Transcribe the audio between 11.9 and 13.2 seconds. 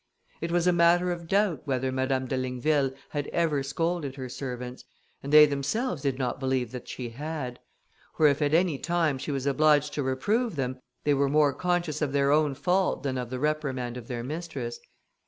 of their own fault than